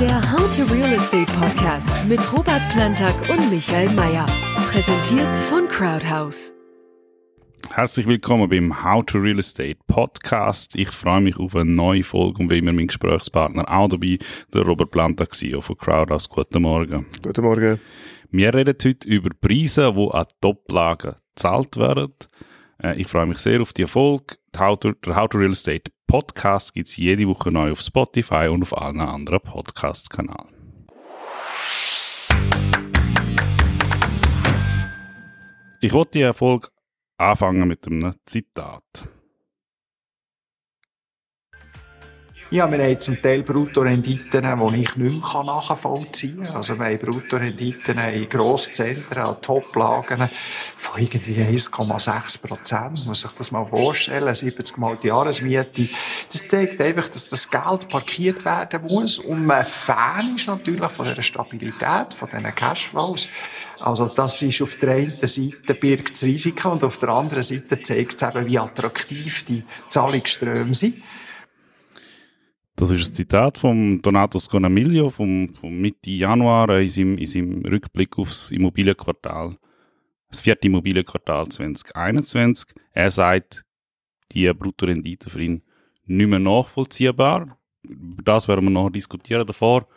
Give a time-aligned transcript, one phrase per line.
[0.00, 4.26] Der How to Real Estate Podcast mit Robert Plantag und Michael Mayer.
[4.70, 6.52] Präsentiert von Crowdhouse.
[7.70, 10.76] Herzlich willkommen beim How to Real Estate Podcast.
[10.76, 14.18] Ich freue mich auf eine neue Folge und wie immer mein Gesprächspartner auch dabei,
[14.52, 16.28] der Robert Plantag, CEO von Crowdhouse.
[16.28, 17.06] Guten Morgen.
[17.22, 17.80] Guten Morgen.
[18.30, 22.12] Wir reden heute über Preise, die an Top-Lagen gezahlt werden.
[22.82, 24.36] Äh, ich freue mich sehr auf die Folge.
[24.54, 28.76] Der How to Real Estate Podcast gibt es jede Woche neu auf Spotify und auf
[28.78, 30.54] allen anderen Podcast-Kanälen.
[35.80, 36.68] Ich wollte die Folge
[37.18, 39.15] anfangen mit einem Zitat.
[42.48, 46.56] Ja, wir haben zum Teil Bruttorenditen, die ich nicht mehr nachvollziehen kann.
[46.56, 50.28] Also wir haben Bruttorenditen in Grosszentren, an Toplagen
[50.76, 53.06] von irgendwie 1,6 Prozent.
[53.06, 54.32] Muss sich das mal vorstellen.
[54.32, 55.88] 70 Mal die Jahresmiete.
[56.32, 59.18] Das zeigt einfach, dass das Geld parkiert werden muss.
[59.18, 63.28] Und man Fan ist natürlich von der Stabilität, von diesen Cashflows.
[63.80, 67.80] Also das ist auf der einen Seite birgt das Risiko und auf der anderen Seite
[67.80, 71.02] zeigt es eben, wie attraktiv die Zahlungsströme sind.
[72.76, 77.64] Das ist ein Zitat von Donato Sconamiglio vom, vom Mitte Januar in seinem, in seinem
[77.64, 79.56] Rückblick aufs Immobilienquartal,
[80.28, 82.74] das vierte Immobilienquartal 2021.
[82.92, 83.64] Er sagt,
[84.32, 85.62] die Bruttorendite für ihn
[86.04, 87.58] nicht mehr nachvollziehbar.
[88.22, 89.88] Das werden wir noch diskutieren davor.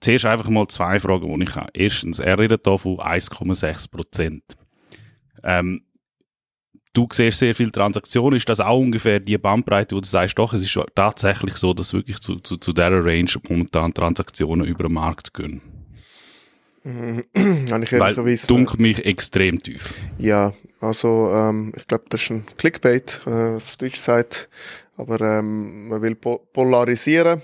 [0.00, 1.70] Zuerst einfach mal zwei Fragen, die ich habe.
[1.74, 4.56] Erstens, er redet hier von 1,6 Prozent.
[5.42, 5.82] Ähm,
[6.92, 10.52] du siehst sehr viele Transaktionen, ist das auch ungefähr die Bandbreite, wo du sagst, doch,
[10.52, 14.94] es ist tatsächlich so, dass wirklich zu, zu, zu dieser Range momentan Transaktionen über den
[14.94, 15.60] Markt gehen?
[16.84, 17.24] Mhm.
[17.82, 18.14] ich Weil
[18.46, 19.94] dunkelt mich extrem tief.
[20.18, 24.48] Ja, also ähm, ich glaube, das ist ein Clickbait, äh, was auf Deutsch sagt,
[24.96, 27.42] aber ähm, man will po polarisieren.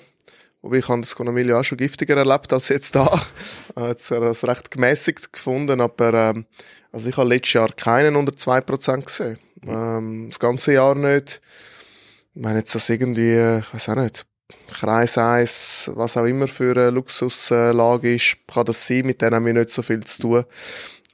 [0.65, 3.05] Wobei ich habe das Conamilio auch schon giftiger erlebt als jetzt da.
[3.77, 6.47] hat er es recht gemäßigt gefunden, aber ähm,
[6.91, 9.39] also ich habe letztes Jahr keinen unter 2% gesehen.
[9.67, 11.43] Ähm, das ganze Jahr nicht.
[12.35, 14.25] Ich meine jetzt das irgendwie, ich weiß auch nicht,
[14.73, 19.45] Kreis 1, was auch immer für eine Luxuslage ist, kann das sein, mit denen haben
[19.45, 20.45] wir nicht so viel zu tun.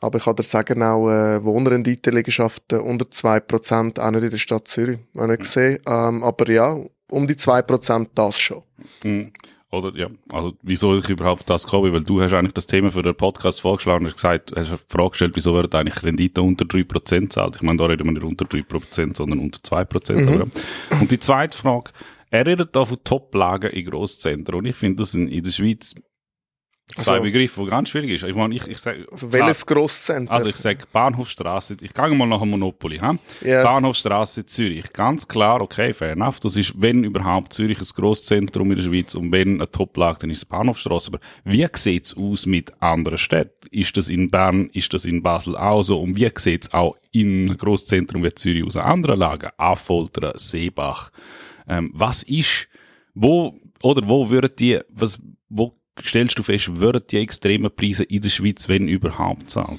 [0.01, 4.69] Aber ich kann dir sagen, auch äh, Wohnrendite-Liegenschaften unter 2%, auch nicht in der Stadt
[4.69, 5.81] Zürich, habe ich gesehen.
[5.89, 6.77] Ähm, aber ja,
[7.11, 8.63] um die 2% das schon.
[9.03, 9.33] Mhm.
[9.73, 13.03] Oder, ja, also, wieso ich überhaupt das komme, weil du hast eigentlich das Thema für
[13.03, 17.31] den Podcast vorgeschlagen, hast gesagt, hast eine Frage gestellt, wieso wird eigentlich Rendite unter 3%
[17.31, 17.57] zahlt?
[17.57, 20.15] Ich meine, da reden wir nicht unter 3%, sondern unter 2%.
[20.15, 20.51] Mhm.
[21.01, 21.93] Und die zweite Frage,
[22.31, 25.95] er redet da von Top-Lagen in Grosszentren und ich finde das in, in der Schweiz
[26.97, 28.25] Zwei also, Begriffe, die ganz schwierig ist.
[28.25, 30.35] Ich meine, ich, ich sage, also welches Grosszentrum?
[30.35, 32.99] Also ich sage Bahnhofstraße, ich gehe mal nach Monopoly.
[32.99, 33.47] He?
[33.49, 33.63] Yeah.
[33.63, 34.93] Bahnhofstraße Zürich.
[34.93, 36.41] Ganz klar, okay, fair enough.
[36.41, 40.31] Das ist, wenn überhaupt, Zürich ein Grosszentrum in der Schweiz und wenn eine Top-Lage, dann
[40.31, 41.09] ist es Bahnhofstraße.
[41.13, 43.69] Aber wie sieht es aus mit anderen Städten?
[43.71, 46.01] Ist das in Bern, ist das in Basel auch so?
[46.01, 49.51] Und wie sieht es auch in Grosszentrum wie Zürich aus anderen Lagen?
[49.57, 51.11] Affoltern, Seebach.
[51.69, 52.69] Ähm, was ist,
[53.15, 55.19] wo, oder wo würden die, was,
[55.49, 59.79] wo stellst du fest, würden die extremen Preise in der Schweiz, wenn überhaupt, zahlen?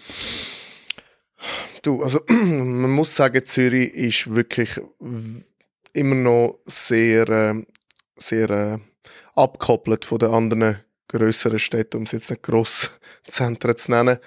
[1.81, 4.79] Du, also man muss sagen, Zürich ist wirklich
[5.93, 7.63] immer noch sehr, äh,
[8.17, 8.77] sehr äh,
[9.35, 10.77] abgekoppelt von den anderen
[11.07, 14.17] größeren Städten, um es jetzt nicht Grosszentren zu nennen.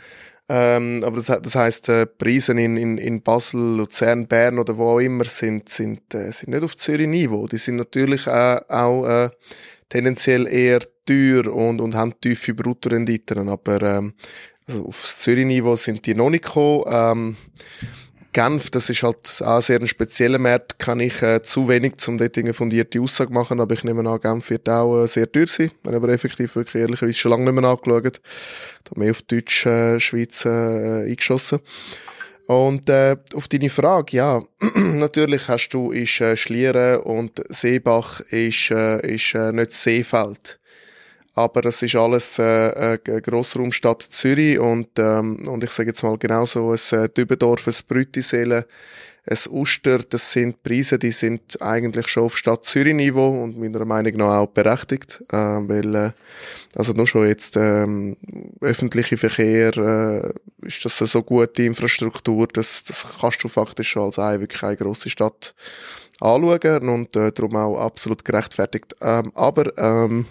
[0.47, 4.91] Ähm, aber das, das heißt, äh, Preise in, in, in Basel, Luzern, Bern oder wo
[4.91, 7.47] auch immer sind, sind, äh, sind nicht auf Zürich-Niveau.
[7.47, 9.31] Die sind natürlich äh, auch äh,
[9.89, 13.49] tendenziell eher teuer und, und haben tiefe Bruttorenditen.
[13.49, 14.15] Aber ähm,
[14.67, 16.85] also aufs Zürich-Niveau sind die noch nicht gekommen.
[16.87, 17.37] Ähm,
[18.35, 22.19] Genf, das ist halt auch sehr ein spezieller Markt, kann ich äh, zu wenig, um
[22.19, 25.47] dort eine fundierte Aussage machen, aber ich nehme an, Genf wird auch äh, sehr teuer
[25.47, 28.21] sein, wenn aber effektiv wirklich ehrlicherweise schon lange nicht mehr angeschaut.
[28.83, 31.61] Da mehr auf Deutsch, äh, Schweiz äh, eingeschossen.
[32.49, 34.43] Und äh, auf deine Frage, ja,
[34.75, 40.59] natürlich hast du ist äh, Schlieren und Seebach ist, äh, ist äh, nicht Seefeld.
[41.35, 46.17] Aber es ist alles äh, eine Grossraumstadt Zürich und, ähm, und ich sage jetzt mal
[46.17, 48.65] genauso ein äh, Dübendorf, ein Brütiselen,
[49.27, 54.17] ein Uster, das sind Preise, die sind eigentlich schon auf Stadt Zürich-Niveau und meiner Meinung
[54.17, 56.11] nach auch berechtigt, äh, weil äh,
[56.77, 58.17] also nur schon jetzt ähm,
[58.61, 64.05] öffentliche Verkehr äh, ist das eine so gute Infrastruktur, dass das kannst du faktisch schon
[64.05, 65.55] als eine wirklich eine grosse Stadt
[66.21, 68.95] anschauen und äh, darum auch absolut gerechtfertigt.
[69.01, 70.27] Ähm, aber ähm,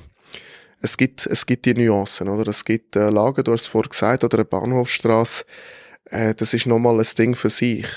[0.84, 2.50] es gibt, es gibt die Nuancen, oder?
[2.50, 5.46] Es gibt äh, Lagen, du hast es vorhin gesagt, oder eine Bahnhofstrasse,
[6.06, 7.88] äh, das ist nochmal ein Ding für sich.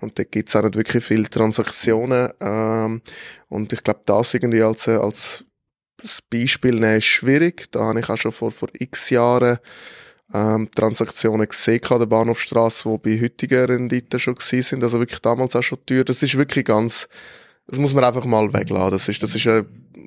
[0.00, 2.30] Und da gibt's auch nicht wirklich viele Transaktionen.
[2.40, 3.00] Ähm,
[3.48, 5.46] und ich glaube, das irgendwie als, als
[5.96, 7.72] das Beispiel nehmen ist schwierig.
[7.72, 9.58] Da habe ich auch schon vor, vor x Jahren
[10.34, 14.82] ähm, Transaktionen gesehen an der Bahnhofstrasse, die bei heutigen Renditen schon gewesen sind.
[14.82, 16.04] Also wirklich damals auch schon teuer.
[16.04, 17.08] Das ist wirklich ganz,
[17.68, 18.90] das muss man einfach mal weglassen.
[18.90, 19.66] Das ist, das ist eine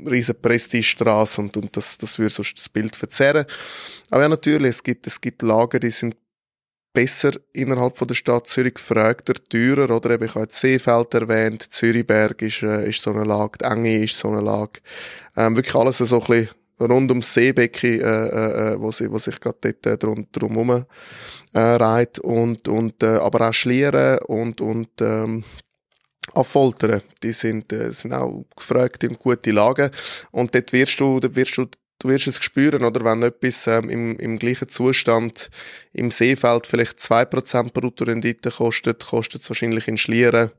[0.10, 3.46] riesen Prestigestraße und, und das, das würde sonst das Bild verzerren.
[4.10, 6.16] Aber ja, natürlich, es gibt, es gibt Lagen, die sind
[6.94, 11.62] besser innerhalb von der Stadt Zürich gefragter, teurer, oder eben, ich habe jetzt Seefeld erwähnt,
[11.72, 14.81] Zürichberg ist, äh, ist so eine Lage, die Enge ist so eine Lage,
[15.38, 16.50] ähm, wirklich alles so ein bisschen
[16.80, 20.86] rund ums Seebecken, äh, äh, äh, wo, sie, wo sich gerade dort äh, drum, drumherum
[21.54, 25.44] äh, reiht und, und äh, aber auch Schlieren und, und ähm,
[26.33, 29.92] Affoltern, die sind, äh, sind auch gefragt und gute Lagen
[30.31, 31.66] und dort wirst du, dort wirst du
[32.01, 33.04] du wirst es spüren, oder?
[33.04, 35.50] Wenn etwas ähm, im, im gleichen Zustand
[35.94, 40.51] im Seefeld vielleicht 2% Bruttorendite kostet, kostet es wahrscheinlich in Schlieren,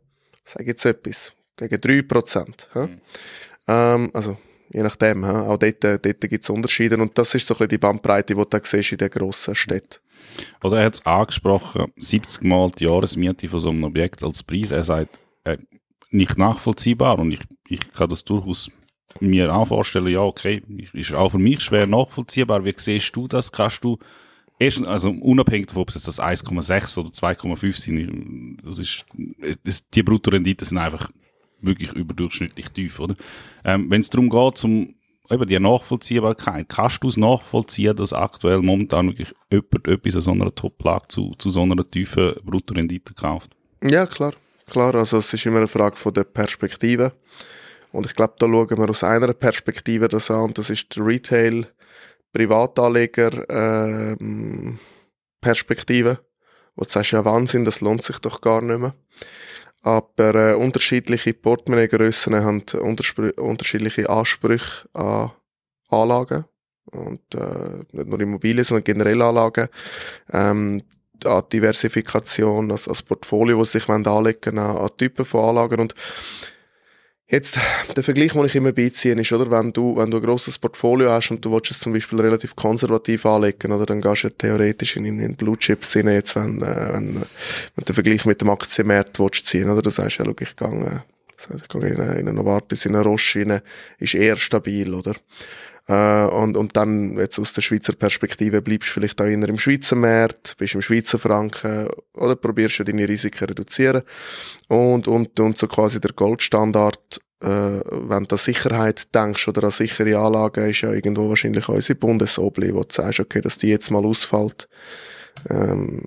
[0.45, 2.79] sage jetzt etwas, gegen 3%.
[2.79, 3.01] Mhm.
[3.69, 4.37] Ähm, also,
[4.71, 5.49] je nachdem, ha?
[5.49, 8.41] auch dort, dort gibt es Unterschiede und das ist so ein bisschen die Bandbreite, die
[8.41, 9.99] du da siehst in den grossen Städten.
[10.63, 14.71] Oder er hat es angesprochen, 70 Mal die Jahresmiete von so einem Objekt als Preis.
[14.71, 15.22] Er sagt, äh,
[16.13, 18.71] nicht nachvollziehbar und ich, ich kann das durchaus
[19.21, 20.63] mir auch vorstellen, ja, okay,
[20.93, 22.65] ist auch für mich schwer nachvollziehbar.
[22.65, 23.53] Wie siehst du das?
[23.53, 23.99] Kannst du
[24.59, 29.05] erstens, also unabhängig davon, ob es jetzt das 1,6 oder 2,5 sind, das ist,
[29.65, 31.09] das, die Bruttorenditen sind einfach
[31.61, 33.15] wirklich überdurchschnittlich tief, oder?
[33.65, 34.95] Ähm, Wenn es darum geht, zum
[35.31, 40.31] eben die Nachvollziehbarkeit, kannst du es nachvollziehen, dass aktuell momentan wirklich jemand etwas an so
[40.33, 43.51] einer Top-Lage zu, zu so einer tiefen Bruttorendite kauft?
[43.83, 44.35] Ja, klar.
[44.71, 47.13] Klar, also es ist immer eine Frage von der Perspektive.
[47.93, 51.01] Und ich glaube, da schauen wir aus einer Perspektive das an, und das ist die
[51.01, 51.67] Retail,
[52.33, 54.79] Privatanleger, ähm,
[55.41, 56.21] Perspektive.
[56.75, 58.95] Wo du sagst, ja Wahnsinn, das lohnt sich doch gar nicht mehr.
[59.83, 62.63] Aber äh, unterschiedliche Portemonnaie-Grössen haben
[63.37, 65.33] unterschiedliche Ansprüche an
[65.89, 66.47] Anlagen.
[66.87, 69.69] Und äh, nicht nur Immobilien, sondern generell Anlagen.
[70.33, 70.83] Ähm,
[71.27, 75.81] an Diversifikation, als, als Portfolio, das sich anlegen an, an Typen von Anlagen.
[75.81, 75.95] Und
[77.33, 77.59] Jetzt,
[77.97, 81.11] der Vergleich, den ich immer beiziehe, ist, oder, wenn du, wenn du ein grosses Portfolio
[81.11, 84.99] hast und du willst es zum Beispiel relativ konservativ anlegen, oder, dann gehst du theoretisch
[84.99, 87.25] in, in Blue Chips rein, jetzt, wenn, äh, wenn, wenn
[87.77, 90.69] du den Vergleich mit dem Aktienmarkt willst ziehen, oder, du sagst, ja, schau, ich gehe,
[90.69, 91.03] gehe
[91.51, 93.61] in, eine, in eine Novartis, in eine Roche rein,
[93.99, 95.15] ist eher stabil, oder?
[95.89, 99.59] Äh, und, und dann, jetzt aus der Schweizer Perspektive, bleibst du vielleicht auch eher im
[99.59, 104.03] Schweizer Markt, bist im Schweizer Franken, oder probierst du deine Risiken reduzieren.
[104.69, 109.71] Und, und, und so quasi der Goldstandard, äh, wenn du an Sicherheit denkst oder an
[109.73, 113.69] sichere Anlagen, ist ja irgendwo wahrscheinlich auch unsere Bundesobli, wo du sagst, okay, dass die
[113.69, 114.69] jetzt mal ausfällt.
[115.51, 116.03] Ähm,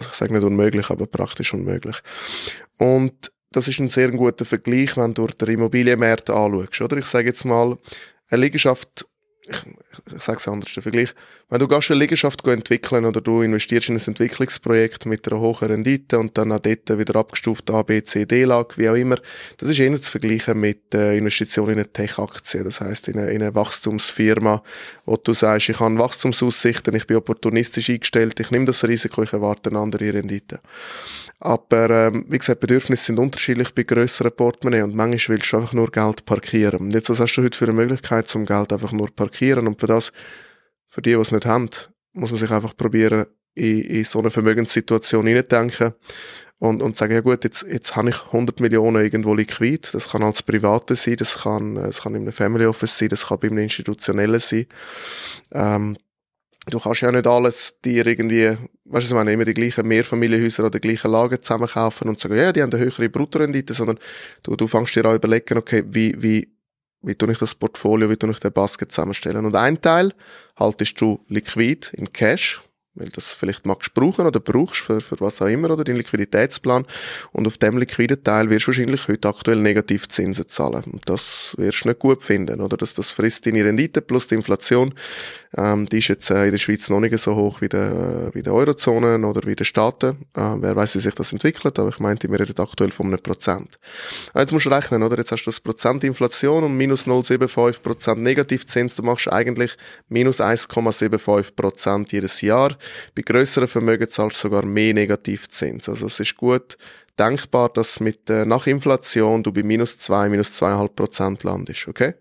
[0.00, 1.96] ich sage nicht unmöglich, aber praktisch unmöglich.
[2.78, 6.96] Und das ist ein sehr guter Vergleich, wenn du den Immobilienmarkt anschaust, oder?
[6.98, 7.76] Ich sage jetzt mal,
[8.28, 9.06] eine Liegenschaft,
[10.14, 11.14] ich, sage es anders, der Vergleich,
[11.50, 16.18] wenn du eine Liegenschaft entwickeln oder du investierst in ein Entwicklungsprojekt mit einer hohen Rendite
[16.18, 19.16] und dann auch dort wieder abgestuft A, B, C, D-Lage, wie auch immer,
[19.56, 23.30] das ist eher zu vergleichen mit äh, Investitionen in eine Tech-Aktie, das heißt in eine,
[23.30, 24.62] in eine Wachstumsfirma,
[25.06, 29.32] wo du sagst, ich habe Wachstumsaussichten, ich bin opportunistisch eingestellt, ich nehme das Risiko, ich
[29.32, 30.60] erwarte eine andere Rendite.
[31.40, 35.72] Aber ähm, wie gesagt, Bedürfnisse sind unterschiedlich bei grösseren Portemonnaie und manchmal willst du einfach
[35.72, 36.80] nur Geld parkieren.
[36.80, 39.68] Und jetzt, was hast du heute für eine Möglichkeit, zum Geld einfach nur parkieren?
[39.68, 40.12] Und für das,
[40.86, 41.70] für die, die es nicht haben,
[42.12, 45.94] muss man sich einfach probieren, in, in so eine Vermögenssituation hineindenken
[46.58, 49.88] und, und sagen, ja gut, jetzt, jetzt habe ich 100 Millionen irgendwo liquid.
[49.92, 53.26] Das kann als Private sein, das kann, das kann in einem Family Office sein, das
[53.26, 54.66] kann bei einem Institutionellen sein.
[55.52, 55.96] Ähm,
[56.68, 60.64] du kannst ja nicht alles dir irgendwie, weißt du, ich meine, immer die gleichen Mehrfamilienhäuser
[60.64, 63.98] oder die gleichen Lagen zusammenkaufen und sagen, ja, die haben eine höhere Bruttorendite, sondern
[64.42, 66.57] du, du fängst dir an überlegen, okay, wie, wie,
[67.02, 69.46] wie tue ich das Portfolio, wie tue ich den Basket zusammenstellen.
[69.46, 70.12] Und ein Teil
[70.56, 72.62] haltest du liquid in Cash,
[72.98, 76.84] weil das vielleicht magst brauchen oder brauchst für, für was auch immer, oder deinen Liquiditätsplan.
[77.32, 80.84] Und auf dem liquiden Teil wirst du wahrscheinlich heute aktuell Negativzinsen zahlen.
[80.84, 82.76] Und das wirst du nicht gut finden, oder?
[82.76, 84.94] Das, das frisst deine Rendite plus die Inflation.
[85.56, 88.34] Ähm, die ist jetzt äh, in der Schweiz noch nicht so hoch wie der, äh,
[88.34, 90.26] wie der Eurozone oder wie der Staaten.
[90.34, 93.18] Äh, wer weiß, wie sich das entwickelt, aber ich meinte, wir reden aktuell von einem
[93.18, 93.78] Prozent.
[94.34, 95.16] Äh, jetzt musst du rechnen, oder?
[95.16, 98.96] Jetzt hast du das Prozent Inflation und minus 0,75 Prozent Negativzins.
[98.96, 99.76] Du machst eigentlich
[100.08, 102.76] minus 1,75 Prozent jedes Jahr.
[103.14, 105.88] Bei grösseren Vermögen zahlst du sogar mehr Negativzins.
[105.88, 106.76] Also es ist gut
[107.18, 112.14] denkbar, dass mit äh, nach Inflation du bei minus 2, minus 2,5 Prozent landest, okay?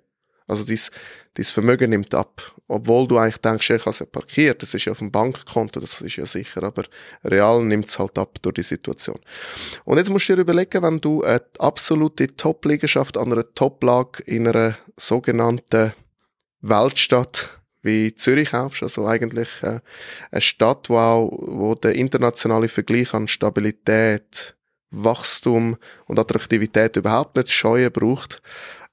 [0.47, 0.91] Also dies,
[1.35, 2.53] dies Vermögen nimmt ab.
[2.69, 5.79] Obwohl du eigentlich denkst, ich habe es ja parkiert, das ist ja auf dem Bankkonto,
[5.79, 6.83] das ist ja sicher, aber
[7.23, 9.19] real nimmt es halt ab durch die Situation.
[9.83, 14.47] Und jetzt musst du dir überlegen, wenn du eine absolute Top-Liegenschaft an einer Top-Lage in
[14.47, 15.93] einer sogenannten
[16.61, 19.79] Weltstadt wie Zürich kaufst, also eigentlich äh,
[20.31, 24.55] eine Stadt, wo auch, wo der internationale Vergleich an Stabilität,
[24.91, 28.41] Wachstum und Attraktivität überhaupt nicht scheuen braucht.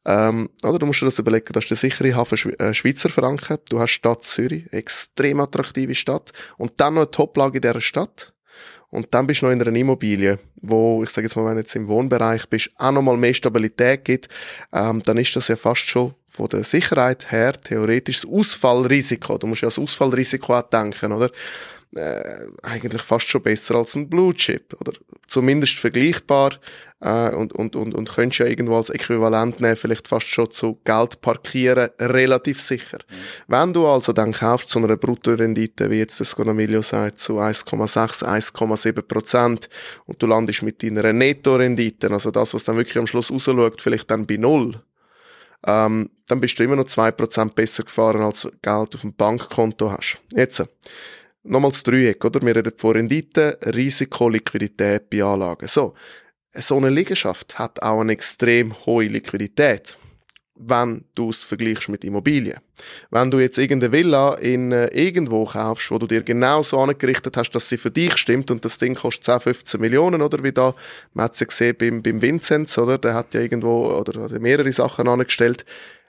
[0.06, 3.58] Ähm, oder du musst dir das überlegen, du hast den sichere Hafen äh, Schweizer Franken,
[3.68, 8.32] du hast Stadt Zürich, extrem attraktive Stadt, und dann noch eine Toplage in dieser Stadt.
[8.90, 11.60] Und dann bist du noch in einer Immobilie, wo, ich sage jetzt mal, wenn du
[11.60, 14.28] jetzt im Wohnbereich bist, auch nochmal mehr Stabilität gibt,
[14.72, 19.38] ähm, dann ist das ja fast schon von der Sicherheit her theoretisch das Ausfallrisiko.
[19.38, 21.30] Du musst ja das Ausfallrisiko auch denken, oder?
[21.94, 24.90] Äh, eigentlich fast schon besser als ein Blue Chip, oder
[25.28, 26.58] zumindest vergleichbar
[26.98, 30.80] äh, und, und, und, und könntest ja irgendwo als Äquivalent nehmen, vielleicht fast schon zu
[30.84, 32.98] Geld parkieren, relativ sicher.
[32.98, 33.14] Mhm.
[33.46, 38.24] Wenn du also dann kaufst zu einer Bruttorendite, wie jetzt das Sconamilio sagt, zu 1,6,
[38.24, 39.68] 1,7 Prozent
[40.06, 44.10] und du landest mit deiner Netto-Rendite, also das, was dann wirklich am Schluss rausschaut, vielleicht
[44.10, 44.82] dann bei Null,
[45.66, 50.22] ähm, dann bist du immer noch 2% besser gefahren, als Geld auf dem Bankkonto hast.
[50.34, 50.64] Jetzt,
[51.42, 52.40] nochmals Dreieck, oder?
[52.42, 55.68] Wir reden von Rendite, Risiko, Liquidität bei Anlagen.
[55.68, 55.94] So,
[56.54, 59.98] so eine Liegenschaft hat auch eine extrem hohe Liquidität,
[60.56, 62.58] wenn du es vergleichst mit Immobilien.
[63.10, 67.36] Wenn du jetzt irgendeine Villa in äh, irgendwo kaufst, wo du dir genau so angerichtet
[67.36, 70.52] hast, dass sie für dich stimmt und das Ding kostet 10, 15 Millionen, oder wie
[70.52, 70.74] da,
[71.12, 74.38] man hat es ja gesehen beim, beim Vinzenz, oder, der hat ja irgendwo, oder, oder
[74.38, 75.64] mehrere Sachen angestellt,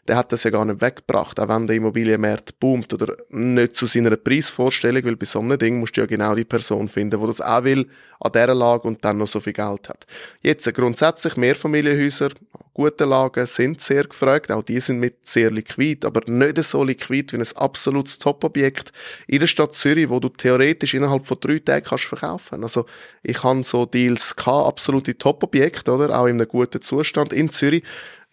[0.08, 3.88] der hat das ja gar nicht weggebracht, auch wenn der Immobilienmarkt boomt oder nicht zu
[3.88, 7.28] seiner Preisvorstellung, weil bei so einem Ding musst du ja genau die Person finden, die
[7.28, 7.88] das auch will,
[8.20, 10.06] an dieser Lage und dann noch so viel Geld hat.
[10.42, 12.30] Jetzt grundsätzlich Mehrfamilienhäuser,
[12.76, 17.34] gute Lagen sind sehr gefragt, auch die sind mit sehr liquid, aber nicht so liquid
[17.34, 18.92] wie ein absolutes Top-Objekt
[19.28, 22.62] in der Stadt Zürich, wo du theoretisch innerhalb von drei Tagen kannst verkaufen.
[22.62, 22.86] Also
[23.24, 26.20] ich habe so Deals gehabt, absolute Top-Objekte, oder?
[26.20, 27.84] Auch in einem guten Zustand in Zürich,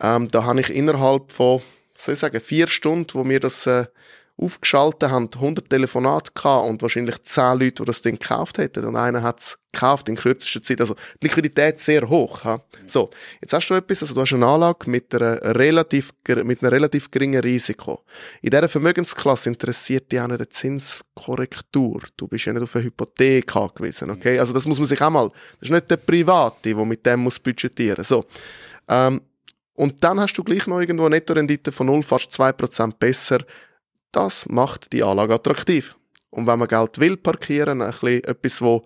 [0.03, 1.63] ähm, da habe ich innerhalb von,
[1.97, 3.87] soll ich sagen, vier Stunden, wo wir das äh,
[4.37, 8.85] aufgeschaltet haben, 100 Telefonate gehabt und wahrscheinlich 10 Leute, die das Ding gekauft hätten.
[8.85, 10.81] Und einer hat es gekauft in kürzester Zeit.
[10.81, 12.43] Also die Liquidität sehr hoch.
[12.45, 12.63] Ha?
[12.87, 16.73] So, jetzt hast du etwas, also du hast eine Anlage mit, einer relativ, mit einem
[16.73, 18.05] relativ geringen Risiko.
[18.41, 22.03] In dieser Vermögensklasse interessiert dich auch nicht eine Zinskorrektur.
[22.17, 24.11] Du bist ja nicht auf eine Hypothek angewiesen.
[24.11, 24.39] Okay?
[24.39, 25.29] Also das muss man sich auch mal,
[25.61, 28.03] das ist nicht der Private, der mit dem muss budgetieren.
[28.03, 28.25] So,
[28.89, 29.21] ähm,
[29.75, 33.39] und dann hast du gleich noch irgendwo eine Nettorendite von 0, fast 2% besser.
[34.11, 35.97] Das macht die Anlage attraktiv.
[36.31, 38.83] Und wenn man Geld will parkieren, ein bisschen etwas, wo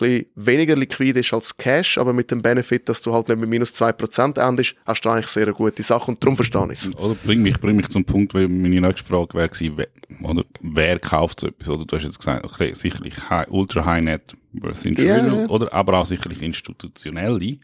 [0.00, 3.50] ein weniger liquid ist als Cash, aber mit dem Benefit, dass du halt nicht mit
[3.50, 6.94] minus 2% endest, hast du eigentlich sehr eine gute Sache und darum verstehe ich es.
[6.94, 9.88] Oder bring mich, bring mich zum Punkt, weil meine nächste Frage wäre wer,
[10.22, 11.68] oder wer kauft so etwas?
[11.68, 14.22] Oder du hast jetzt gesagt, okay, sicherlich high, ultra high net
[14.58, 15.46] versus yeah.
[15.48, 17.58] oder aber auch sicherlich institutionelle.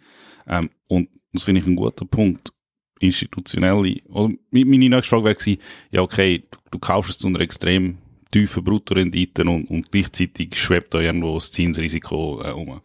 [0.48, 2.50] Ähm, und das finde ich ein guter Punkt.
[2.98, 7.40] Institutionelle, oder meine nächste Frage wäre gewesen, ja okay, du, du kaufst es zu einer
[7.40, 7.98] extrem
[8.30, 12.80] tiefen Bruttorendite und, und gleichzeitig schwebt da irgendwo das Zinsrisiko äh, um.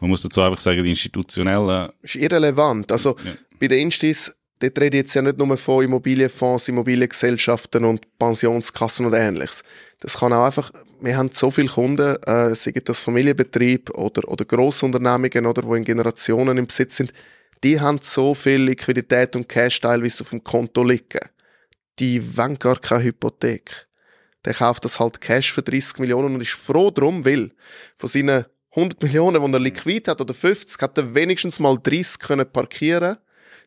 [0.00, 1.90] Man muss dazu einfach sagen, die institutionellen...
[2.00, 2.90] ist irrelevant.
[2.90, 3.32] Also ja.
[3.58, 9.04] bei den Instis, dort rede ich jetzt ja nicht nur von Immobilienfonds, Immobiliengesellschaften und Pensionskassen
[9.04, 9.62] und ähnliches.
[10.00, 14.46] Das kann auch einfach, wir haben so viele Kunden, äh, sei das Familienbetrieb oder, oder
[14.46, 17.12] Grossunternehmungen oder wo in Generationen im Besitz sind,
[17.62, 21.20] die haben so viel Liquidität und Cash teilweise auf dem Konto liegen.
[21.98, 23.88] Die wollen gar keine Hypothek.
[24.44, 27.52] Der kauft das halt Cash für 30 Millionen und ist froh drum, weil
[27.96, 32.18] von seinen 100 Millionen, die er liquid hat, oder 50, hat er wenigstens mal 30
[32.20, 33.18] können parkieren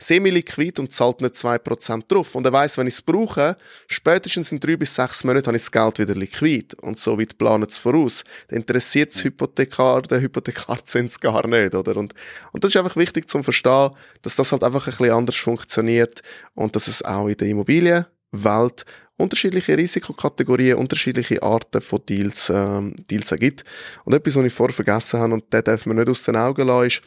[0.03, 2.36] semi-liquid und zahlt nicht 2% drauf.
[2.36, 3.57] Und er weiß, wenn ich es brauche,
[3.88, 6.75] spätestens in drei bis sechs Monaten habe ich das Geld wieder liquid.
[6.81, 8.24] Und so weit planen es voraus.
[8.48, 11.98] Dann interessiert es Hypothekar, den Hypothekarzins gar nicht, oder?
[11.98, 12.13] Und,
[12.51, 13.91] und das ist einfach wichtig zum Verstehen,
[14.22, 16.22] dass das halt einfach ein bisschen anders funktioniert
[16.53, 18.86] und dass es auch in der Immobilienwelt
[19.17, 23.63] unterschiedliche Risikokategorien, unterschiedliche Arten von Deals, ähm, Deals gibt.
[24.05, 26.67] Und etwas, was ich vorher vergessen habe, und das darf man nicht aus den Augen
[26.67, 27.01] lassen, ist,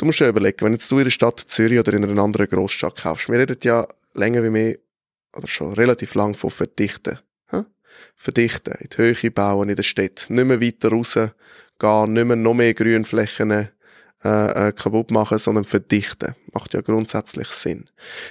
[0.00, 2.48] Du musst dir überlegen, wenn jetzt du in der Stadt Zürich oder in einer anderen
[2.48, 4.78] Großstadt kaufst, wir reden ja länger wie mehr,
[5.36, 7.18] oder schon relativ lang von Verdichten.
[7.48, 7.66] Hm?
[8.16, 11.18] Verdichten, in die Höhe bauen in der Stadt, nicht mehr weiter raus
[11.78, 13.68] gehen, nicht mehr noch mehr Grünflächen äh,
[14.24, 16.34] äh, kaputt machen, sondern verdichten.
[16.54, 17.90] Macht ja grundsätzlich Sinn.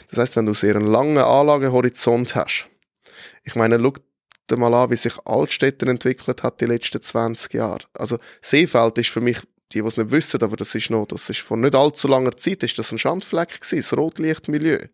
[0.09, 2.67] Das heißt, wenn du sehr einen langen Anlagehorizont hast,
[3.43, 3.93] ich meine, schau
[4.49, 7.85] dir mal an, wie sich Altstädte entwickelt hat die letzten 20 Jahre.
[7.93, 9.37] Also Seefeld ist für mich
[9.71, 12.35] die, die es nicht wissen, aber das ist noch, das ist vor nicht allzu langer
[12.35, 14.87] Zeit, ist das ein Schandfleck gewesen, das Rotlichtmilieu.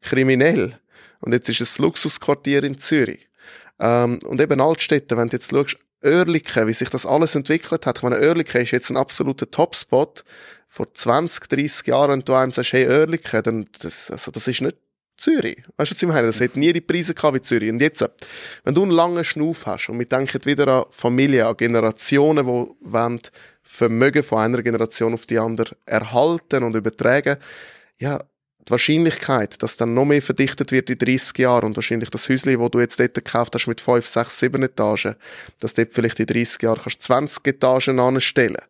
[0.00, 0.78] Kriminell.
[1.20, 3.28] Und jetzt ist es das Luxusquartier in Zürich.
[3.80, 7.98] Ähm, und eben Altstädte, wenn du jetzt schaust, Oerlikon, wie sich das alles entwickelt hat.
[7.98, 10.22] Ich meine, Oerlikon ist jetzt ein absoluter Topspot.
[10.68, 14.60] Vor 20, 30 Jahren, wenn du einem sagst, hey, Oerlikon, dann, das, also, das ist
[14.60, 14.76] nicht
[15.18, 15.58] Zürich.
[15.76, 16.26] Weißt du, was ich meine?
[16.28, 17.70] Das hätte nie die Preise gehabt wie Zürich.
[17.70, 18.08] Und jetzt,
[18.64, 22.92] wenn du einen langen Schnuff hast und wir denken wieder an Familien, an Generationen, die
[22.92, 23.20] wollen
[23.62, 27.36] Vermögen von einer Generation auf die andere erhalten und übertragen,
[27.98, 28.18] ja,
[28.68, 32.58] die Wahrscheinlichkeit, dass dann noch mehr verdichtet wird in 30 Jahren und wahrscheinlich das Häuschen,
[32.58, 35.16] wo du jetzt dort gekauft hast mit 5, 6, 7 Etagen,
[35.58, 38.62] dass dort vielleicht in 30 Jahren kannst 20 Etagen anstellen.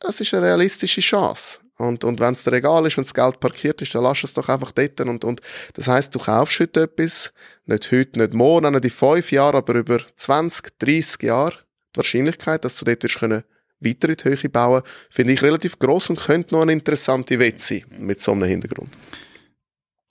[0.00, 1.58] Das ist eine realistische Chance.
[1.80, 4.34] Und, und wenn es dir egal ist, wenn das Geld parkiert ist, dann lass es
[4.34, 5.00] doch einfach dort.
[5.00, 5.40] Und, und
[5.74, 7.32] das heißt, du kaufst heute etwas,
[7.64, 11.54] nicht heute, nicht morgen, nicht in fünf Jahren, aber über 20, 30 Jahre.
[11.94, 13.42] Die Wahrscheinlichkeit, dass du dort wirst können
[13.80, 17.58] weiter in die Höhe bauen, finde ich relativ groß und könnte noch eine interessante Wette
[17.58, 18.90] sein mit so einem Hintergrund.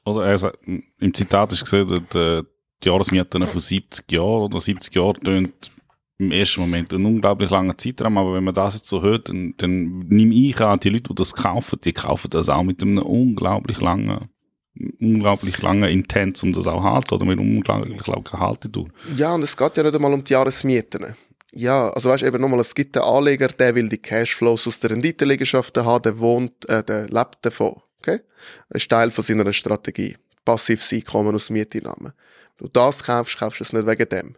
[0.05, 2.41] Oder also, im Zitat ist gesehen, die,
[2.83, 5.71] die Jahresmieten von 70 Jahren oder 70 Jahren tönt
[6.19, 9.53] im ersten Moment ein unglaublich langer Zeitraum, aber wenn man das jetzt so hört, dann,
[9.57, 12.99] dann nehme ich an, die Leute, die das kaufen, die kaufen das auch mit einem
[12.99, 14.29] unglaublich langen
[15.01, 18.87] unglaublich lange Intens, um das auch halten, oder mit unglaublich langen Haltedauer.
[19.17, 21.15] Ja, und es geht ja nicht einmal um die Jahresmieten.
[21.51, 24.79] Ja, also weißt du, eben nochmal, es gibt einen Anleger, der will die Cashflows aus
[24.79, 28.19] der Renditeliegenschaften haben, der wohnt, äh, der lebt davon, okay?
[28.69, 30.15] Das ist Teil von seiner Strategie.
[30.45, 32.13] Passives Einkommen aus Mieteinnahmen.
[32.57, 34.35] Du das kaufst, kaufst du es nicht wegen dem.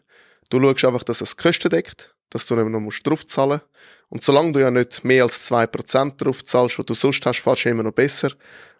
[0.51, 3.61] Du schaust einfach, dass es Kosten deckt, dass du nicht noch musst draufzahlen
[4.09, 7.65] Und solange du ja nicht mehr als 2% drauf zahlst, was du sonst hast, fahrst
[7.65, 8.31] du immer noch besser.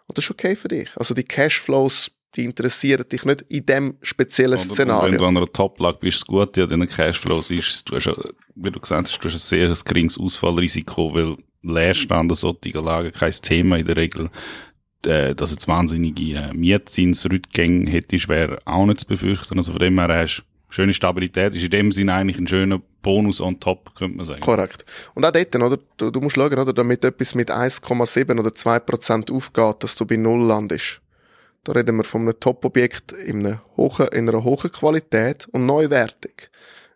[0.06, 0.90] Und das ist okay für dich.
[0.96, 5.12] Also die Cashflows die interessieren dich nicht in dem speziellen Oder Szenario.
[5.12, 8.10] Wenn du an einer Top-Lage bist, das Gute an diesen Cashflows ist, du hast,
[8.54, 13.12] wie du gesagt hast, du hast ein sehr geringes Ausfallrisiko, weil Leerstand an solchen Lagen
[13.12, 14.30] kein Thema in der Regel.
[15.04, 19.58] Äh, dass jetzt wahnsinnige äh, Mietzinsrückgänge hättest, wäre auch nicht zu befürchten.
[19.58, 21.54] Also von dem her hast schöne Stabilität.
[21.54, 24.40] Ist in dem Sinne eigentlich ein schöner Bonus on top, könnte man sagen.
[24.40, 24.84] Korrekt.
[25.14, 25.78] Und auch dort, oder?
[25.96, 26.72] Du, du musst schauen, oder?
[26.72, 31.00] Damit etwas mit 1,7 oder 2 Prozent aufgeht, dass du bei Null landest.
[31.64, 36.32] Da reden wir von einem Top-Objekt in, einer hohen, in einer hohen Qualität und Neuwertung.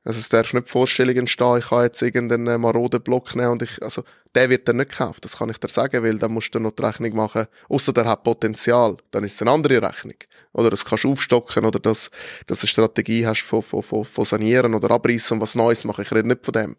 [0.07, 3.83] Also es darf nicht Vorstellungen entstehen, ich kann jetzt irgendeinen maroden Block nehmen und ich,
[3.83, 4.05] also
[4.37, 6.71] der wird dann nicht gekauft, das kann ich dir sagen, weil dann musst du noch
[6.71, 10.15] die Rechnung machen, außer der hat Potenzial, dann ist es eine andere Rechnung.
[10.57, 12.11] Oder das kannst aufstocken oder dass,
[12.47, 16.03] dass eine Strategie hast von, von, von, von sanieren oder abreißen und was Neues machen.
[16.03, 16.77] Ich rede nicht von dem.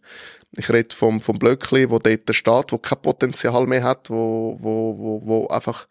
[0.58, 4.98] Ich rede vom, vom Blöckli, wo dort steht, wo kein Potenzial mehr hat, wo, wo,
[4.98, 5.88] wo, wo einfach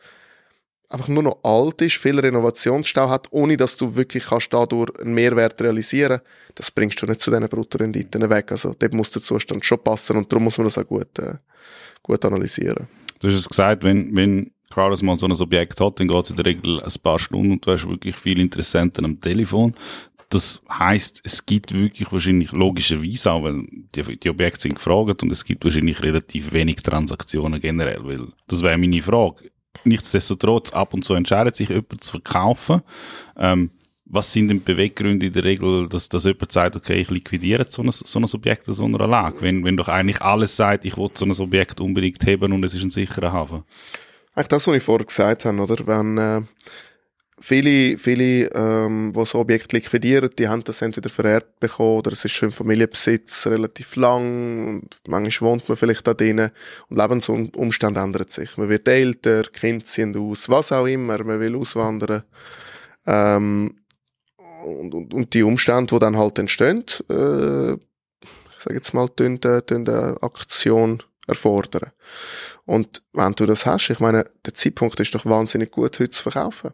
[0.88, 5.14] einfach nur noch alt ist, viel Renovationsstau hat, ohne dass du wirklich kannst dadurch einen
[5.14, 6.20] Mehrwert realisieren
[6.56, 8.50] das bringst du nicht zu diesen Bruttorenditen weg.
[8.50, 11.34] Also dort muss der Zustand schon passen und darum muss man das auch gut, äh,
[12.02, 12.88] gut analysieren.
[13.20, 16.30] Du hast es gesagt, wenn, wenn Crowders mal so ein Objekt hat, dann geht es
[16.30, 19.74] in der Regel ein paar Stunden und du hast wirklich viele Interessenten am Telefon.
[20.28, 25.32] Das heißt, es gibt wirklich wahrscheinlich logischerweise auch, weil die, die Objekte sind gefragt und
[25.32, 29.50] es gibt wahrscheinlich relativ wenig Transaktionen generell, weil das wäre meine Frage
[29.84, 32.82] nichtsdestotrotz ab und zu entscheidet sich jemand zu verkaufen.
[33.36, 33.70] Ähm,
[34.04, 37.82] was sind denn Beweggründe in der Regel, dass, dass jemand sagt, okay, ich liquidiere so
[37.82, 41.08] ein, so ein Objekt so einer Lage, wenn, wenn doch eigentlich alles sagt, ich will
[41.12, 43.64] so ein Objekt unbedingt heben und es ist ein sicherer Hafen?
[44.36, 45.86] Eigentlich das, was ich vorher gesagt habe, oder?
[45.86, 46.42] Wenn, äh,
[47.38, 52.24] Viele, viele, ähm, die so Objekte liquidieren, die haben das entweder vererbt bekommen oder es
[52.24, 54.88] ist schon im Familienbesitz relativ lang.
[55.06, 56.50] Manchmal wohnt man vielleicht da drinnen
[56.88, 58.56] und Lebensumstände ändern sich.
[58.56, 62.22] Man wird älter, Kinder ziehen aus, was auch immer, man will auswandern.
[63.04, 63.80] Ähm,
[64.64, 69.38] und, und, und die Umstände, die dann halt entstehen, äh, ich sage jetzt mal, tun,
[69.38, 71.90] tun eine Aktion erfordern.
[72.64, 76.22] Und wenn du das hast, ich meine, der Zeitpunkt ist doch wahnsinnig gut, heute zu
[76.22, 76.72] verkaufen.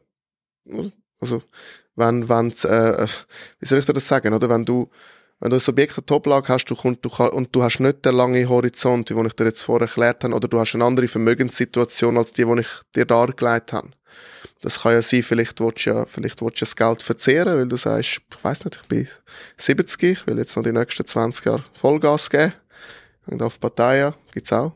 [1.21, 1.43] Also,
[1.97, 3.07] wenn, wenn, äh,
[3.59, 4.49] wie soll ich dir das sagen, oder?
[4.49, 4.91] Wenn du,
[5.41, 8.15] wenn du ein Objekt eine Toplage hast du, und, du, und du hast nicht den
[8.15, 12.17] langen Horizont, den ich dir jetzt vorher erklärt habe, oder du hast eine andere Vermögenssituation
[12.17, 13.91] als die, die ich dir dargelegt habe.
[14.61, 17.67] Das kann ja sein, vielleicht willst du ja, vielleicht willst du das Geld verzehren, weil
[17.67, 19.09] du sagst, ich weiß nicht, ich bin
[19.57, 22.53] 70, ich will jetzt noch die nächsten 20 Jahre Vollgas geben.
[23.27, 24.73] Und auf Partei gibt's auch.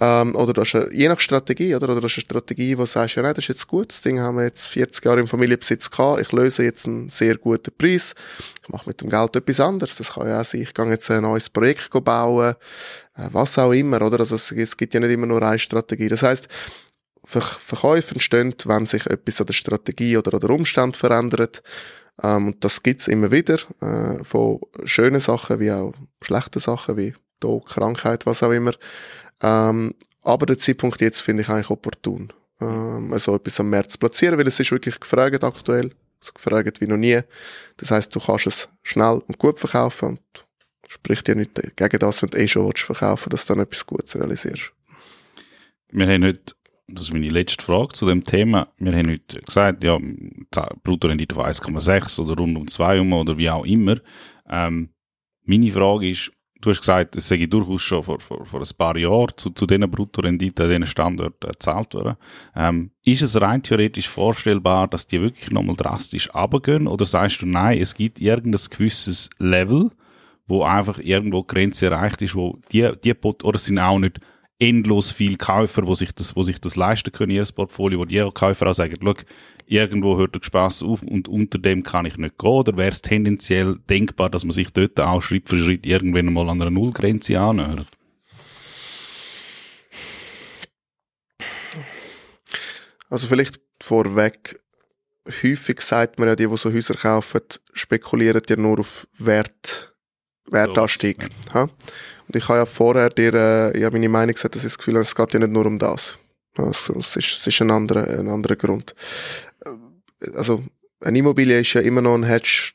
[0.00, 1.88] Ähm, oder du hast eine, je nach Strategie, oder?
[1.88, 4.02] Oder du hast eine Strategie, wo du sagst, ja, nein, das ist jetzt gut, das
[4.02, 7.72] Ding haben wir jetzt 40 Jahre im Familienbesitz gehabt, ich löse jetzt einen sehr guten
[7.76, 8.14] Preis,
[8.62, 11.10] ich mache mit dem Geld etwas anderes, das kann ja auch sein, ich gehe jetzt
[11.10, 12.54] ein neues Projekt bauen,
[13.16, 14.20] äh, was auch immer, oder?
[14.20, 16.08] Also es, es gibt ja nicht immer nur eine Strategie.
[16.08, 16.48] Das heißt,
[17.22, 21.62] Ver Verkäufe entstehen, wenn sich etwas an der Strategie oder an der Umstand verändert.
[22.22, 27.14] Ähm, und das gibt's immer wieder, äh, von schönen Sachen wie auch schlechten Sachen wie
[27.40, 28.72] Tod, Krankheit, was auch immer.
[29.42, 34.38] Ähm, aber der Zeitpunkt jetzt finde ich eigentlich opportun, ähm, so etwas am März platzieren,
[34.38, 37.20] weil es ist wirklich gefragt aktuell, so gefragt wie noch nie.
[37.78, 40.20] Das heißt, du kannst es schnell und gut verkaufen und
[40.86, 43.86] spricht dir nicht gegen das, wenn du eh schon willst verkaufen, dass du dann etwas
[43.86, 44.72] Gutes realisierst.
[45.92, 46.54] Wir haben heute
[46.92, 48.68] das ist meine letzte Frage zu dem Thema.
[48.78, 49.98] Wir haben heute gesagt, ja,
[50.82, 54.00] Bruttorendite von 1,6 oder rund um 2 oder wie auch immer.
[54.48, 54.90] Ähm,
[55.44, 58.96] meine Frage ist, du hast gesagt, es sei durchaus schon vor, vor, vor ein paar
[58.96, 62.16] Jahren zu, zu diesen Bruttorenditen an diesen Standorten gezahlt worden.
[62.54, 66.86] Ähm, ist es rein theoretisch vorstellbar, dass die wirklich nochmal drastisch runtergehen?
[66.86, 69.90] Oder sagst du, nein, es gibt irgendein gewisses Level,
[70.46, 74.20] wo einfach irgendwo Grenze erreicht ist, wo die, die oder es sind auch nicht
[74.60, 78.28] endlos viele Käufer, wo sich das, wo sich das leisten können, ihr Portfolio, wo die
[78.32, 79.14] Käufer auch sagen, schau,
[79.66, 83.02] irgendwo hört der Spaß auf und unter dem kann ich nicht gehen, oder wäre es
[83.02, 87.40] tendenziell denkbar, dass man sich dort auch Schritt für Schritt irgendwann mal an einer Nullgrenze
[87.40, 87.86] annähert?
[93.08, 94.60] Also vielleicht vorweg,
[95.42, 97.40] häufig sagt man ja, die, die so Häuser kaufen,
[97.72, 99.94] spekulieren ja nur auf Wert,
[100.50, 101.28] Wertanstieg.
[101.52, 101.68] So, ja.
[102.34, 105.02] Ich habe ja vorher dir, äh, ja, meine Meinung gesagt, dass ich das Gefühl habe,
[105.02, 106.18] es geht ja nicht nur um das.
[106.56, 108.94] Also, es ist, es ist ein anderer, ein anderer Grund.
[109.64, 110.62] Äh, also,
[111.00, 112.72] eine Immobilie ist ja immer noch ein Hedge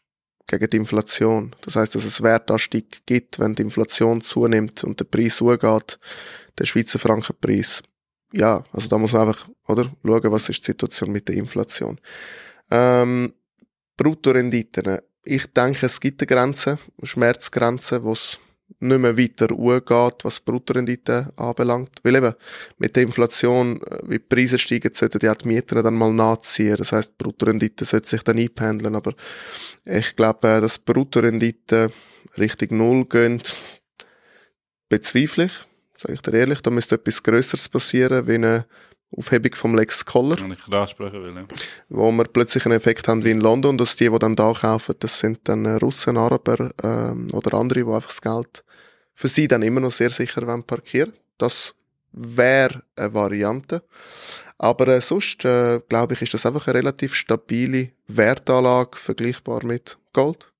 [0.48, 1.56] gegen die Inflation.
[1.62, 6.00] Das heißt, dass es Wertanstieg gibt, wenn die Inflation zunimmt und der Preis zugeht,
[6.58, 7.84] der Schweizer Frankenpreis.
[8.32, 12.00] Ja, also da muss man einfach, oder, schauen, was ist die Situation mit der Inflation.
[12.70, 13.34] Ähm,
[13.98, 15.00] Bruttorenditen.
[15.24, 18.38] Ich denke, es gibt eine Grenze, eine Schmerzgrenze, wo es
[18.80, 21.92] nicht mehr weiter hochgeht, was Bruttorendite anbelangt.
[22.04, 22.34] Weil eben
[22.78, 26.12] mit der Inflation, äh, wie die Preise steigen, sollten die, auch die Mieten dann mal
[26.12, 26.76] nachziehen.
[26.78, 28.96] Das heisst, die Bruttorendite sollte sich dann einpendeln.
[28.96, 29.14] Aber
[29.86, 31.92] ich glaube, äh, dass Bruttorendite
[32.38, 33.42] Richtung Null gehen,
[34.90, 35.54] bezweifle ich.
[35.98, 38.66] Sage ich dir ehrlich, da müsste etwas Größeres passieren, wie eine
[39.18, 40.40] Aufhebung vom Lex Collar.
[40.40, 41.46] Wenn ich ansprechen will, ja.
[41.90, 44.96] Wo wir plötzlich einen Effekt haben wie in London, dass die, die dann da kaufen,
[45.00, 48.64] das sind dann äh, Russen, Araber ähm, oder andere, die einfach das Geld
[49.16, 51.14] für sie dann immer noch sehr sicher wollen parkieren.
[51.38, 51.74] Das
[52.12, 53.84] wäre eine Variante.
[54.58, 59.98] Aber äh, sonst, äh, glaube ich, ist das einfach eine relativ stabile Wertanlage, vergleichbar mit
[60.14, 60.52] Gold.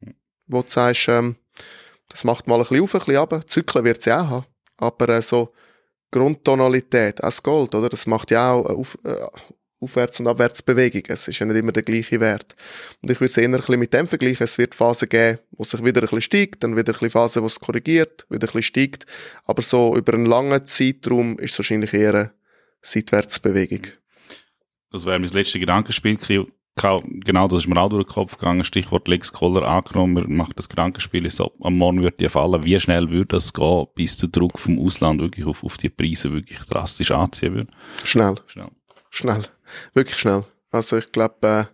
[0.00, 0.14] Hm.
[0.46, 1.36] Wo du sagst, ähm,
[2.08, 3.46] das macht mal ein bisschen auf, ein bisschen runter.
[3.46, 4.46] Zyklen wird sie auch haben.
[4.78, 5.52] Aber äh, so
[6.10, 7.88] Grundtonalität, auch das Gold, oder?
[7.88, 9.14] Das macht ja auch auf, äh,
[9.80, 11.06] Aufwärts- und Abwärtsbewegungen.
[11.08, 12.56] Es ist ja nicht immer der gleiche Wert.
[13.00, 14.44] Und ich würde es eher ein bisschen mit dem vergleichen.
[14.44, 17.10] Es wird Phasen geben, wo es sich wieder ein bisschen steigt, dann wieder ein bisschen
[17.10, 19.06] Phasen, wo es korrigiert, wieder ein bisschen steigt.
[19.44, 22.32] Aber so über einen langen Zeitraum ist es wahrscheinlich eher eine
[22.80, 23.86] Seitwärtsbewegung.
[24.90, 26.16] Das wäre mein letztes Gedankenspiel
[26.78, 28.64] genau, das ist mir auch durch den Kopf gegangen.
[28.64, 32.64] Stichwort Lex Collar angenommen, man macht das Gedankenspiel so, am Morgen wird die fallen.
[32.64, 36.32] Wie schnell würde das gehen, bis der Druck vom Ausland wirklich auf, auf die Preise
[36.32, 37.70] wirklich drastisch anziehen würde?
[38.04, 38.36] Schnell.
[38.46, 38.68] Schnell.
[39.10, 39.42] Schnell.
[39.94, 40.44] Wirklich schnell.
[40.70, 41.64] Also ich glaube, äh,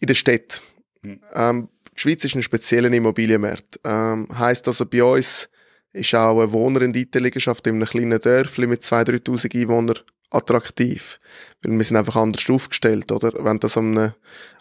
[0.00, 0.62] in der Stadt.
[1.02, 1.20] Hm.
[1.34, 3.80] Ähm, die Schweiz ist ein spezieller Immobilienmarkt.
[3.84, 5.48] Ähm, heisst also bei uns
[5.92, 9.98] ist auch eine Wohnrendite-Liegenschaft in einem kleinen Dörfli mit 2'000, 3'000 Einwohnern
[10.30, 11.18] attraktiv.
[11.62, 13.32] Weil wir sind einfach anders aufgestellt, oder?
[13.44, 14.12] Wenn das einem,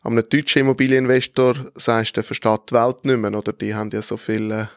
[0.03, 3.53] einem, deutschen Immobilieninvestor sagst, der versteht die Welt nicht mehr, oder?
[3.53, 4.67] Die haben ja so viele äh,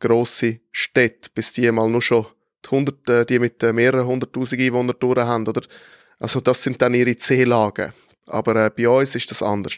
[0.00, 2.26] grosse Städte, bis die mal nur schon
[2.64, 5.62] die, hundert, äh, die mit äh, mehreren hunderttausend Einwohnern durch haben, oder?
[6.18, 7.92] Also das sind dann ihre C-Lagen.
[8.26, 9.76] Aber äh, bei uns ist das anders.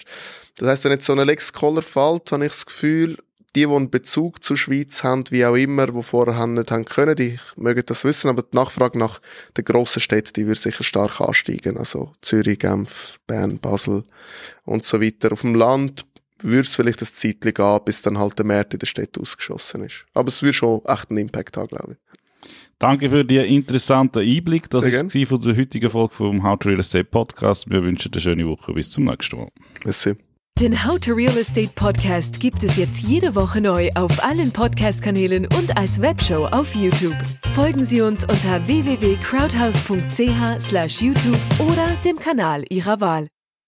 [0.56, 3.16] Das heißt, wenn jetzt so ein Lex Collar fällt, habe ich das Gefühl,
[3.56, 7.16] die, die einen Bezug zur Schweiz haben, wie auch immer, die vorher nicht haben können,
[7.16, 9.20] die mögen das wissen, aber die Nachfrage nach
[9.56, 11.76] den grossen Städten, die wird sicher stark ansteigen.
[11.76, 14.02] Also Zürich, Genf, Bern, Basel
[14.64, 15.32] und so weiter.
[15.32, 16.04] Auf dem Land
[16.42, 19.84] würde es vielleicht ein Zeitchen gehen, bis dann halt der Markt in der Stadt ausgeschossen
[19.84, 20.06] ist.
[20.14, 22.10] Aber es würde schon echt einen Impact haben, glaube ich.
[22.78, 24.70] Danke für den interessanten Einblick.
[24.70, 27.68] Das war von der heutigen Folge vom How to Real Estate Podcast.
[27.68, 28.72] Wir wünschen eine schöne Woche.
[28.72, 29.48] Bis zum nächsten Mal.
[29.84, 30.16] Merci.
[30.60, 35.46] Den How to Real Estate Podcast gibt es jetzt jede Woche neu auf allen Podcast-Kanälen
[35.56, 37.16] und als Webshow auf YouTube.
[37.54, 43.28] Folgen Sie uns unter www.crowdhouse.ch/youtube oder dem Kanal Ihrer Wahl.